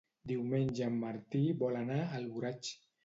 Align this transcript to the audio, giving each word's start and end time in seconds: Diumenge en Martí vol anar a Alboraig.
Diumenge 0.29 0.87
en 0.93 0.97
Martí 1.03 1.43
vol 1.65 1.77
anar 1.83 1.99
a 2.07 2.11
Alboraig. 2.21 2.73